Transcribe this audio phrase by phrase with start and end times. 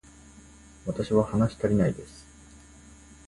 [0.87, 2.25] 私は話したりないです